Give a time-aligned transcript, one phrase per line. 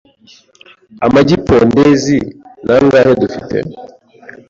[1.05, 2.17] amagi pondeze
[2.65, 3.57] nangahe dufite